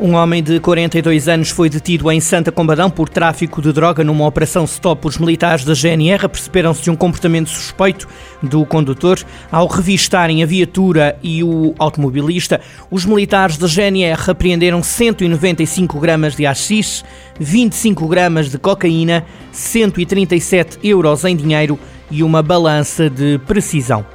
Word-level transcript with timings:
Um 0.00 0.14
homem 0.14 0.42
de 0.42 0.58
42 0.60 1.28
anos 1.28 1.50
foi 1.50 1.68
detido 1.68 2.10
em 2.10 2.20
Santa 2.20 2.50
Combadão 2.50 2.88
por 2.88 3.06
tráfico 3.06 3.60
de 3.60 3.70
droga 3.70 4.02
numa 4.02 4.26
operação 4.26 4.64
stop. 4.64 5.06
Os 5.06 5.18
militares 5.18 5.62
da 5.62 5.74
GNR 5.74 6.24
aperceberam-se 6.24 6.84
de 6.84 6.90
um 6.90 6.96
comportamento 6.96 7.50
suspeito 7.50 8.08
do 8.42 8.64
condutor. 8.64 9.18
Ao 9.52 9.66
revistarem 9.66 10.42
a 10.42 10.46
viatura 10.46 11.18
e 11.22 11.44
o 11.44 11.74
automobilista, 11.78 12.62
os 12.90 13.04
militares 13.04 13.58
da 13.58 13.66
GNR 13.66 14.30
apreenderam 14.30 14.82
195 14.82 16.00
gramas 16.00 16.34
de 16.34 16.46
AX, 16.46 17.04
25 17.38 18.08
gramas 18.08 18.50
de 18.50 18.56
cocaína, 18.56 19.26
137 19.52 20.78
euros 20.82 21.26
em 21.26 21.36
dinheiro 21.36 21.78
e 22.10 22.22
uma 22.22 22.42
balança 22.42 23.10
de 23.10 23.38
precisão. 23.46 24.06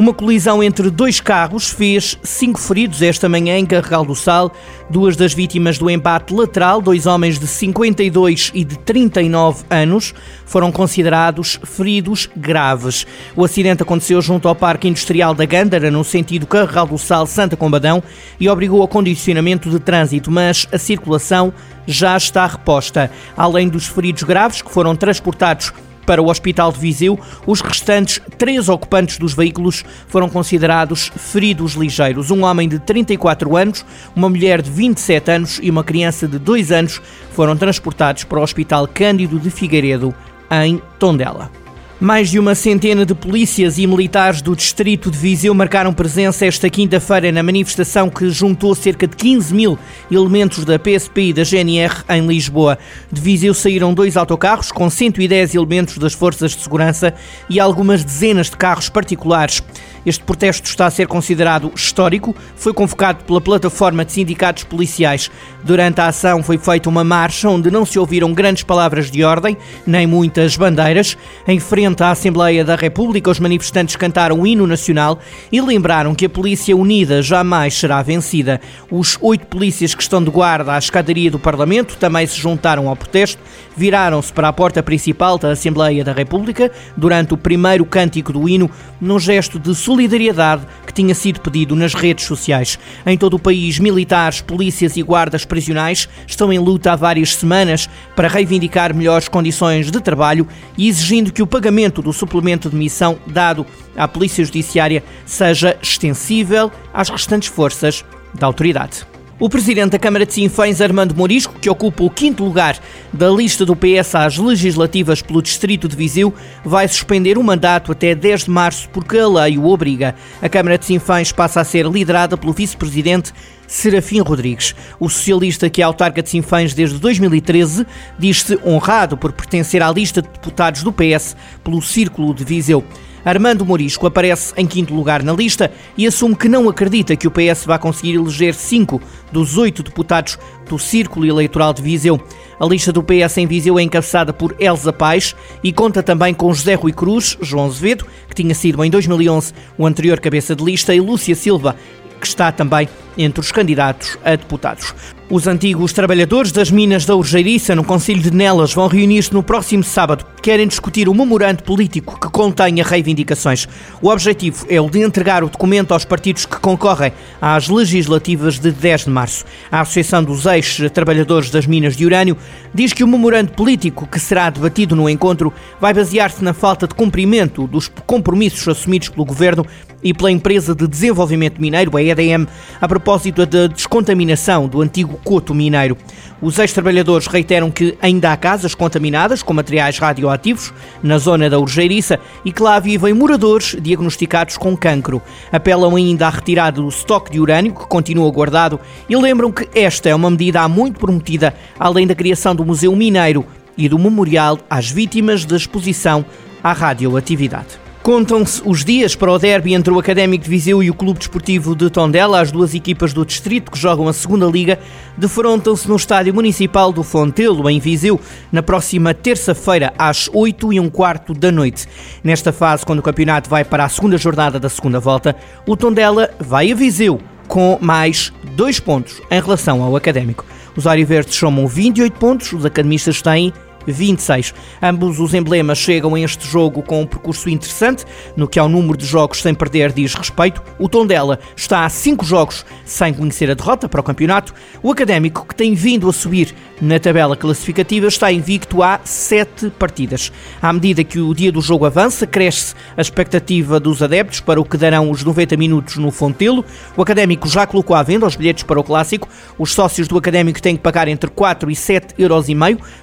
Uma 0.00 0.14
colisão 0.14 0.62
entre 0.62 0.88
dois 0.88 1.20
carros 1.20 1.68
fez 1.68 2.16
cinco 2.22 2.58
feridos 2.58 3.02
esta 3.02 3.28
manhã 3.28 3.58
em 3.58 3.66
Carregal 3.66 4.02
do 4.02 4.16
Sal. 4.16 4.50
Duas 4.88 5.14
das 5.14 5.34
vítimas 5.34 5.76
do 5.76 5.90
embate 5.90 6.32
lateral, 6.32 6.80
dois 6.80 7.04
homens 7.04 7.38
de 7.38 7.46
52 7.46 8.50
e 8.54 8.64
de 8.64 8.78
39 8.78 9.62
anos, 9.68 10.14
foram 10.46 10.72
considerados 10.72 11.60
feridos 11.62 12.30
graves. 12.34 13.06
O 13.36 13.44
acidente 13.44 13.82
aconteceu 13.82 14.22
junto 14.22 14.48
ao 14.48 14.54
Parque 14.54 14.88
Industrial 14.88 15.34
da 15.34 15.44
Gândara, 15.44 15.90
no 15.90 16.02
sentido 16.02 16.46
Carregal 16.46 16.86
do 16.86 16.96
Sal-Santa 16.96 17.54
Combadão, 17.54 18.02
e 18.40 18.48
obrigou 18.48 18.80
ao 18.80 18.88
condicionamento 18.88 19.68
de 19.68 19.78
trânsito, 19.78 20.30
mas 20.30 20.66
a 20.72 20.78
circulação 20.78 21.52
já 21.86 22.16
está 22.16 22.46
reposta. 22.46 23.10
Além 23.36 23.68
dos 23.68 23.86
feridos 23.86 24.22
graves 24.22 24.62
que 24.62 24.70
foram 24.70 24.96
transportados 24.96 25.74
para 26.10 26.20
o 26.20 26.28
Hospital 26.28 26.72
de 26.72 26.80
Viseu, 26.80 27.16
os 27.46 27.60
restantes 27.60 28.20
três 28.36 28.68
ocupantes 28.68 29.16
dos 29.16 29.32
veículos 29.32 29.84
foram 30.08 30.28
considerados 30.28 31.08
feridos 31.16 31.74
ligeiros. 31.74 32.32
Um 32.32 32.42
homem 32.42 32.68
de 32.68 32.80
34 32.80 33.56
anos, 33.56 33.86
uma 34.16 34.28
mulher 34.28 34.60
de 34.60 34.68
27 34.68 35.30
anos 35.30 35.60
e 35.62 35.70
uma 35.70 35.84
criança 35.84 36.26
de 36.26 36.36
2 36.36 36.72
anos 36.72 37.00
foram 37.30 37.56
transportados 37.56 38.24
para 38.24 38.40
o 38.40 38.42
Hospital 38.42 38.88
Cândido 38.92 39.38
de 39.38 39.50
Figueiredo, 39.50 40.12
em 40.50 40.82
Tondela. 40.98 41.59
Mais 42.00 42.30
de 42.30 42.38
uma 42.38 42.54
centena 42.54 43.04
de 43.04 43.14
polícias 43.14 43.76
e 43.76 43.86
militares 43.86 44.40
do 44.40 44.56
distrito 44.56 45.10
de 45.10 45.18
Viseu 45.18 45.52
marcaram 45.52 45.92
presença 45.92 46.46
esta 46.46 46.70
quinta-feira 46.70 47.30
na 47.30 47.42
manifestação 47.42 48.08
que 48.08 48.30
juntou 48.30 48.74
cerca 48.74 49.06
de 49.06 49.14
15 49.14 49.54
mil 49.54 49.78
elementos 50.10 50.64
da 50.64 50.78
PSP 50.78 51.24
e 51.24 51.32
da 51.34 51.44
GNR 51.44 52.02
em 52.08 52.26
Lisboa. 52.26 52.78
De 53.12 53.20
Viseu 53.20 53.52
saíram 53.52 53.92
dois 53.92 54.16
autocarros 54.16 54.72
com 54.72 54.88
110 54.88 55.54
elementos 55.54 55.98
das 55.98 56.14
forças 56.14 56.56
de 56.56 56.62
segurança 56.62 57.12
e 57.50 57.60
algumas 57.60 58.02
dezenas 58.02 58.48
de 58.48 58.56
carros 58.56 58.88
particulares. 58.88 59.62
Este 60.06 60.24
protesto 60.24 60.66
está 60.66 60.86
a 60.86 60.90
ser 60.90 61.06
considerado 61.06 61.70
histórico, 61.74 62.34
foi 62.56 62.72
convocado 62.72 63.22
pela 63.24 63.40
plataforma 63.40 64.02
de 64.02 64.12
sindicatos 64.12 64.64
policiais. 64.64 65.30
Durante 65.62 66.00
a 66.00 66.06
ação 66.06 66.42
foi 66.42 66.56
feita 66.56 66.88
uma 66.88 67.04
marcha 67.04 67.50
onde 67.50 67.70
não 67.70 67.84
se 67.84 67.98
ouviram 67.98 68.32
grandes 68.32 68.62
palavras 68.62 69.10
de 69.10 69.22
ordem, 69.22 69.58
nem 69.86 70.06
muitas 70.06 70.56
bandeiras. 70.56 71.18
Em 71.46 71.60
frente 71.60 71.89
à 71.98 72.10
Assembleia 72.10 72.64
da 72.64 72.76
República, 72.76 73.30
os 73.30 73.40
manifestantes 73.40 73.96
cantaram 73.96 74.40
o 74.40 74.46
hino 74.46 74.66
nacional 74.66 75.18
e 75.50 75.60
lembraram 75.60 76.14
que 76.14 76.26
a 76.26 76.28
Polícia 76.28 76.76
Unida 76.76 77.22
jamais 77.22 77.74
será 77.74 78.00
vencida. 78.02 78.60
Os 78.90 79.18
oito 79.20 79.46
polícias 79.46 79.94
que 79.94 80.02
estão 80.02 80.22
de 80.22 80.30
guarda 80.30 80.74
à 80.74 80.78
escadaria 80.78 81.30
do 81.30 81.38
Parlamento 81.38 81.96
também 81.96 82.26
se 82.26 82.38
juntaram 82.38 82.88
ao 82.88 82.96
protesto, 82.96 83.42
viraram-se 83.76 84.32
para 84.32 84.48
a 84.48 84.52
porta 84.52 84.82
principal 84.82 85.38
da 85.38 85.50
Assembleia 85.50 86.04
da 86.04 86.12
República 86.12 86.70
durante 86.96 87.34
o 87.34 87.36
primeiro 87.36 87.84
cântico 87.84 88.32
do 88.32 88.48
hino, 88.48 88.70
num 89.00 89.18
gesto 89.18 89.58
de 89.58 89.74
solidariedade 89.74 90.62
tinha 91.00 91.14
sido 91.14 91.40
pedido 91.40 91.74
nas 91.74 91.94
redes 91.94 92.26
sociais. 92.26 92.78
Em 93.06 93.16
todo 93.16 93.34
o 93.34 93.38
país, 93.38 93.78
militares, 93.78 94.42
polícias 94.42 94.98
e 94.98 95.02
guardas 95.02 95.46
prisionais 95.46 96.06
estão 96.26 96.52
em 96.52 96.58
luta 96.58 96.92
há 96.92 96.96
várias 96.96 97.34
semanas 97.34 97.88
para 98.14 98.28
reivindicar 98.28 98.94
melhores 98.94 99.26
condições 99.26 99.90
de 99.90 100.00
trabalho 100.00 100.46
e 100.76 100.88
exigindo 100.88 101.32
que 101.32 101.42
o 101.42 101.46
pagamento 101.46 102.02
do 102.02 102.12
suplemento 102.12 102.68
de 102.68 102.76
missão 102.76 103.18
dado 103.26 103.64
à 103.96 104.06
Polícia 104.06 104.44
Judiciária 104.44 105.02
seja 105.24 105.74
extensível 105.82 106.70
às 106.92 107.08
restantes 107.08 107.48
forças 107.48 108.04
da 108.34 108.46
autoridade. 108.46 109.06
O 109.40 109.48
presidente 109.48 109.92
da 109.92 109.98
Câmara 109.98 110.26
de 110.26 110.34
Sinfãs, 110.34 110.82
Armando 110.82 111.16
Morisco, 111.16 111.54
que 111.58 111.70
ocupa 111.70 112.04
o 112.04 112.10
quinto 112.10 112.44
lugar 112.44 112.78
da 113.10 113.30
lista 113.30 113.64
do 113.64 113.74
PS 113.74 114.14
às 114.14 114.36
legislativas 114.36 115.22
pelo 115.22 115.40
Distrito 115.40 115.88
de 115.88 115.96
Viseu, 115.96 116.34
vai 116.62 116.86
suspender 116.86 117.38
o 117.38 117.42
mandato 117.42 117.90
até 117.90 118.14
10 118.14 118.44
de 118.44 118.50
março 118.50 118.86
porque 118.90 119.16
a 119.16 119.26
lei 119.26 119.56
o 119.56 119.64
obriga. 119.64 120.14
A 120.42 120.48
Câmara 120.50 120.76
de 120.76 120.84
Sinfãs 120.84 121.32
passa 121.32 121.58
a 121.58 121.64
ser 121.64 121.86
liderada 121.86 122.36
pelo 122.36 122.52
vice-presidente 122.52 123.32
Serafim 123.66 124.20
Rodrigues. 124.20 124.74
O 125.00 125.08
socialista 125.08 125.70
que 125.70 125.80
é 125.80 125.86
autarca 125.86 126.22
de 126.22 126.28
Sinfãs 126.28 126.74
desde 126.74 126.98
2013 126.98 127.86
diz-se 128.18 128.58
honrado 128.62 129.16
por 129.16 129.32
pertencer 129.32 129.82
à 129.82 129.90
lista 129.90 130.20
de 130.20 130.28
deputados 130.28 130.82
do 130.82 130.92
PS 130.92 131.34
pelo 131.64 131.80
Círculo 131.80 132.34
de 132.34 132.44
Viseu. 132.44 132.84
Armando 133.24 133.64
Morisco 133.64 134.06
aparece 134.06 134.52
em 134.56 134.66
quinto 134.66 134.94
lugar 134.94 135.22
na 135.22 135.32
lista 135.32 135.70
e 135.96 136.06
assume 136.06 136.34
que 136.34 136.48
não 136.48 136.68
acredita 136.68 137.16
que 137.16 137.26
o 137.26 137.30
PS 137.30 137.64
vá 137.66 137.78
conseguir 137.78 138.14
eleger 138.14 138.54
cinco 138.54 139.00
dos 139.30 139.58
oito 139.58 139.82
deputados 139.82 140.38
do 140.68 140.78
Círculo 140.78 141.26
Eleitoral 141.26 141.72
de 141.72 141.82
Viseu. 141.82 142.20
A 142.58 142.66
lista 142.66 142.92
do 142.92 143.02
PS 143.02 143.38
em 143.38 143.46
Viseu 143.46 143.78
é 143.78 143.82
encabeçada 143.82 144.32
por 144.32 144.54
Elza 144.58 144.92
Paz 144.92 145.34
e 145.62 145.72
conta 145.72 146.02
também 146.02 146.34
com 146.34 146.52
José 146.52 146.74
Rui 146.74 146.92
Cruz, 146.92 147.36
João 147.40 147.66
Azevedo, 147.66 148.06
que 148.28 148.34
tinha 148.34 148.54
sido 148.54 148.84
em 148.84 148.90
2011 148.90 149.52
o 149.78 149.86
anterior 149.86 150.20
cabeça 150.20 150.54
de 150.54 150.64
lista, 150.64 150.94
e 150.94 151.00
Lúcia 151.00 151.34
Silva, 151.34 151.76
que 152.20 152.26
está 152.26 152.52
também 152.52 152.88
entre 153.16 153.40
os 153.40 153.52
candidatos 153.52 154.18
a 154.24 154.30
deputados. 154.30 154.94
Os 155.30 155.46
antigos 155.46 155.92
trabalhadores 155.92 156.50
das 156.50 156.72
minas 156.72 157.04
da 157.04 157.14
Urgeiriça, 157.14 157.72
no 157.76 157.84
Conselho 157.84 158.20
de 158.20 158.32
Nelas, 158.32 158.74
vão 158.74 158.88
reunir-se 158.88 159.32
no 159.32 159.44
próximo 159.44 159.84
sábado. 159.84 160.26
Querem 160.42 160.66
discutir 160.66 161.08
o 161.08 161.14
memorando 161.14 161.62
político 161.62 162.18
que 162.18 162.28
contenha 162.28 162.82
reivindicações. 162.82 163.68
O 164.02 164.08
objetivo 164.08 164.66
é 164.68 164.80
o 164.80 164.90
de 164.90 164.98
entregar 165.00 165.44
o 165.44 165.48
documento 165.48 165.92
aos 165.92 166.04
partidos 166.04 166.46
que 166.46 166.58
concorrem 166.58 167.12
às 167.40 167.68
legislativas 167.68 168.58
de 168.58 168.72
10 168.72 169.04
de 169.04 169.10
março. 169.10 169.44
A 169.70 169.82
Associação 169.82 170.24
dos 170.24 170.46
Ex-Trabalhadores 170.46 171.48
das 171.48 171.64
Minas 171.64 171.94
de 171.94 172.04
Urânio 172.04 172.36
diz 172.74 172.92
que 172.92 173.04
o 173.04 173.06
memorando 173.06 173.52
político 173.52 174.08
que 174.08 174.18
será 174.18 174.50
debatido 174.50 174.96
no 174.96 175.08
encontro 175.08 175.52
vai 175.80 175.94
basear-se 175.94 176.42
na 176.42 176.52
falta 176.52 176.88
de 176.88 176.94
cumprimento 176.94 177.68
dos 177.68 177.86
compromissos 178.04 178.66
assumidos 178.66 179.08
pelo 179.10 179.24
Governo 179.24 179.64
e 180.02 180.14
pela 180.14 180.30
Empresa 180.30 180.74
de 180.74 180.88
Desenvolvimento 180.88 181.60
Mineiro, 181.60 181.96
a 181.96 182.02
EDM, 182.02 182.48
a 182.80 182.88
propósito 182.88 182.99
da 183.46 183.66
descontaminação 183.66 184.68
do 184.68 184.80
antigo 184.80 185.18
coto 185.24 185.54
mineiro. 185.54 185.96
Os 186.40 186.58
ex-trabalhadores 186.58 187.26
reiteram 187.26 187.70
que 187.70 187.98
ainda 188.00 188.32
há 188.32 188.36
casas 188.36 188.74
contaminadas 188.74 189.42
com 189.42 189.52
materiais 189.52 189.98
radioativos 189.98 190.72
na 191.02 191.18
zona 191.18 191.50
da 191.50 191.58
Urgeiriça 191.58 192.18
e 192.44 192.52
que 192.52 192.62
lá 192.62 192.78
vivem 192.78 193.12
moradores 193.12 193.76
diagnosticados 193.80 194.56
com 194.56 194.76
cancro. 194.76 195.20
Apelam 195.52 195.96
ainda 195.96 196.26
à 196.26 196.30
retirada 196.30 196.80
do 196.80 196.88
estoque 196.88 197.32
de 197.32 197.40
urânio 197.40 197.74
que 197.74 197.86
continua 197.86 198.30
guardado 198.30 198.80
e 199.08 199.16
lembram 199.16 199.52
que 199.52 199.68
esta 199.74 200.08
é 200.08 200.14
uma 200.14 200.30
medida 200.30 200.62
há 200.62 200.68
muito 200.68 200.98
prometida, 200.98 201.54
além 201.78 202.06
da 202.06 202.14
criação 202.14 202.54
do 202.54 202.64
Museu 202.64 202.94
Mineiro 202.96 203.44
e 203.76 203.88
do 203.88 203.98
Memorial 203.98 204.58
às 204.68 204.90
Vítimas 204.90 205.44
da 205.44 205.56
Exposição 205.56 206.24
à 206.62 206.72
Radioatividade. 206.72 207.89
Contam-se 208.02 208.62
os 208.64 208.82
dias 208.82 209.14
para 209.14 209.30
o 209.30 209.38
derby 209.38 209.74
entre 209.74 209.92
o 209.92 209.98
Académico 209.98 210.44
de 210.44 210.48
Viseu 210.48 210.82
e 210.82 210.88
o 210.88 210.94
Clube 210.94 211.18
Desportivo 211.18 211.76
de 211.76 211.90
Tondela. 211.90 212.40
As 212.40 212.50
duas 212.50 212.74
equipas 212.74 213.12
do 213.12 213.26
distrito 213.26 213.70
que 213.70 213.78
jogam 213.78 214.08
a 214.08 214.12
segunda 214.14 214.46
liga 214.46 214.78
defrontam-se 215.18 215.86
no 215.86 215.96
Estádio 215.96 216.32
Municipal 216.32 216.92
do 216.92 217.02
Fontelo, 217.02 217.68
em 217.68 217.78
Viseu, 217.78 218.18
na 218.50 218.62
próxima 218.62 219.12
terça-feira, 219.12 219.92
às 219.98 220.30
8 220.32 220.72
e 220.72 220.80
um 220.80 220.88
quarto 220.88 221.34
da 221.34 221.52
noite. 221.52 221.86
Nesta 222.24 222.52
fase, 222.52 222.86
quando 222.86 223.00
o 223.00 223.02
campeonato 223.02 223.50
vai 223.50 223.66
para 223.66 223.84
a 223.84 223.88
segunda 223.88 224.16
jornada 224.16 224.58
da 224.58 224.70
segunda 224.70 224.98
volta, 224.98 225.36
o 225.66 225.76
Tondela 225.76 226.30
vai 226.40 226.72
a 226.72 226.74
Viseu 226.74 227.20
com 227.46 227.76
mais 227.82 228.32
dois 228.56 228.80
pontos 228.80 229.20
em 229.30 229.40
relação 229.42 229.82
ao 229.82 229.94
Académico. 229.94 230.46
Os 230.74 230.84
Verdes 230.84 231.34
somam 231.34 231.66
28 231.66 232.18
pontos, 232.18 232.52
os 232.54 232.64
academistas 232.64 233.20
têm 233.20 233.52
26. 233.86 234.52
Ambos 234.82 235.20
os 235.20 235.32
emblemas 235.34 235.78
chegam 235.78 236.14
a 236.14 236.20
este 236.20 236.46
jogo 236.46 236.82
com 236.82 237.02
um 237.02 237.06
percurso 237.06 237.48
interessante, 237.48 238.04
no 238.36 238.48
que 238.48 238.58
ao 238.58 238.68
número 238.68 238.96
de 238.96 239.06
jogos 239.06 239.40
sem 239.40 239.54
perder 239.54 239.92
diz 239.92 240.14
respeito. 240.14 240.62
O 240.78 240.88
Tondela 240.88 241.38
está 241.56 241.84
a 241.84 241.88
5 241.88 242.24
jogos 242.24 242.64
sem 242.84 243.14
conhecer 243.14 243.50
a 243.50 243.54
derrota 243.54 243.88
para 243.88 244.00
o 244.00 244.04
campeonato. 244.04 244.52
O 244.82 244.90
Académico, 244.90 245.46
que 245.46 245.54
tem 245.54 245.74
vindo 245.74 246.08
a 246.08 246.12
subir 246.12 246.54
na 246.80 246.98
tabela 246.98 247.36
classificativa, 247.36 248.08
está 248.08 248.32
invicto 248.32 248.82
há 248.82 249.00
7 249.04 249.70
partidas. 249.70 250.32
À 250.60 250.72
medida 250.72 251.04
que 251.04 251.20
o 251.20 251.34
dia 251.34 251.52
do 251.52 251.60
jogo 251.60 251.86
avança, 251.86 252.26
cresce 252.26 252.74
a 252.96 253.00
expectativa 253.00 253.78
dos 253.78 254.02
adeptos 254.02 254.40
para 254.40 254.60
o 254.60 254.64
que 254.64 254.76
darão 254.76 255.10
os 255.10 255.22
90 255.22 255.56
minutos 255.56 255.96
no 255.96 256.10
Fontelo. 256.10 256.64
O 256.96 257.02
Académico 257.02 257.48
já 257.48 257.66
colocou 257.66 257.94
à 257.94 258.02
venda 258.02 258.26
os 258.26 258.36
bilhetes 258.36 258.64
para 258.64 258.80
o 258.80 258.84
Clássico. 258.84 259.28
Os 259.58 259.72
sócios 259.72 260.08
do 260.08 260.18
Académico 260.18 260.60
têm 260.60 260.76
que 260.76 260.82
pagar 260.82 261.08
entre 261.08 261.30
4 261.30 261.70
e 261.70 261.76
7 261.76 262.14
euros 262.18 262.40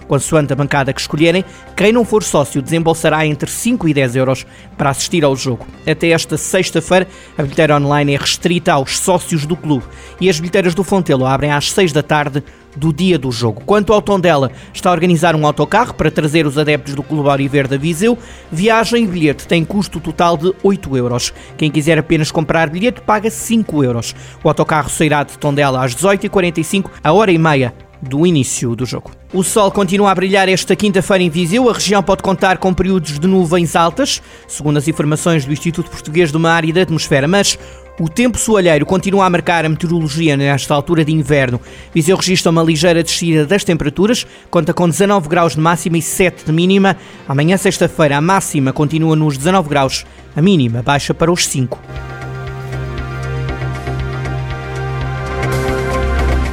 consoante 0.07 0.53
a 0.53 0.55
bancada 0.67 0.91
que 0.91 0.99
escolherem. 0.99 1.45
Quem 1.75 1.93
não 1.93 2.03
for 2.03 2.21
sócio 2.21 2.61
desembolsará 2.61 3.25
entre 3.25 3.49
5 3.49 3.87
e 3.87 3.93
10 3.93 4.15
euros 4.17 4.45
para 4.77 4.89
assistir 4.89 5.23
ao 5.23 5.35
jogo. 5.35 5.65
Até 5.89 6.09
esta 6.09 6.37
sexta-feira, 6.37 7.07
a 7.37 7.41
bilheteira 7.41 7.77
online 7.77 8.13
é 8.13 8.17
restrita 8.17 8.73
aos 8.73 8.99
sócios 8.99 9.45
do 9.45 9.55
clube 9.55 9.85
e 10.19 10.29
as 10.29 10.39
bilheteiras 10.39 10.75
do 10.75 10.83
Fontelo 10.83 11.25
abrem 11.25 11.51
às 11.51 11.71
6 11.71 11.93
da 11.93 12.03
tarde 12.03 12.43
do 12.75 12.93
dia 12.93 13.17
do 13.17 13.31
jogo. 13.31 13.63
Quanto 13.65 13.91
ao 13.91 14.01
Tondela, 14.01 14.51
está 14.71 14.89
a 14.89 14.93
organizar 14.93 15.35
um 15.35 15.47
autocarro 15.47 15.95
para 15.95 16.11
trazer 16.11 16.45
os 16.45 16.57
adeptos 16.57 16.93
do 16.93 17.01
Clube 17.01 17.27
Auriverde 17.27 17.73
a 17.73 17.77
Viseu. 17.77 18.17
Viagem 18.51 19.03
e 19.03 19.07
bilhete 19.07 19.47
tem 19.47 19.65
custo 19.65 19.99
total 19.99 20.37
de 20.37 20.53
8 20.61 20.95
euros. 20.95 21.33
Quem 21.57 21.71
quiser 21.71 21.97
apenas 21.97 22.29
comprar 22.29 22.69
bilhete 22.69 23.01
paga 23.01 23.31
5 23.31 23.83
euros. 23.83 24.15
O 24.43 24.47
autocarro 24.47 24.89
sairá 24.89 25.23
de 25.23 25.37
Tondela 25.39 25.83
às 25.83 25.95
18h45, 25.95 26.91
a 27.03 27.11
hora 27.11 27.31
e 27.31 27.37
meia 27.37 27.73
do 28.01 28.25
início 28.25 28.75
do 28.75 28.85
jogo. 28.85 29.11
O 29.33 29.43
sol 29.43 29.71
continua 29.71 30.11
a 30.11 30.15
brilhar 30.15 30.47
esta 30.47 30.75
quinta-feira 30.75 31.23
em 31.23 31.29
Viseu. 31.29 31.69
A 31.69 31.73
região 31.73 32.01
pode 32.01 32.23
contar 32.23 32.57
com 32.57 32.73
períodos 32.73 33.19
de 33.19 33.27
nuvens 33.27 33.75
altas, 33.75 34.21
segundo 34.47 34.77
as 34.77 34.87
informações 34.87 35.45
do 35.45 35.51
Instituto 35.51 35.89
Português 35.89 36.31
do 36.31 36.39
Mar 36.39 36.63
e 36.65 36.71
da 36.71 36.81
Atmosfera, 36.81 37.27
mas 37.27 37.57
o 37.99 38.07
tempo 38.07 38.37
soalheiro 38.37 38.85
continua 38.85 39.25
a 39.25 39.29
marcar 39.29 39.65
a 39.65 39.69
meteorologia 39.69 40.37
nesta 40.37 40.73
altura 40.73 41.03
de 41.03 41.11
inverno. 41.11 41.59
Viseu 41.93 42.15
registra 42.15 42.51
uma 42.51 42.61
ligeira 42.61 43.01
descida 43.01 43.45
das 43.45 43.63
temperaturas, 43.63 44.25
conta 44.51 44.73
com 44.73 44.87
19 44.87 45.27
graus 45.27 45.55
de 45.55 45.61
máxima 45.61 45.97
e 45.97 46.01
7 46.01 46.45
de 46.45 46.51
mínima. 46.51 46.95
Amanhã, 47.27 47.57
sexta-feira, 47.57 48.17
a 48.17 48.21
máxima 48.21 48.71
continua 48.71 49.15
nos 49.15 49.37
19 49.37 49.67
graus, 49.67 50.05
a 50.35 50.41
mínima 50.41 50.83
baixa 50.83 51.13
para 51.13 51.31
os 51.31 51.47
5. 51.47 52.16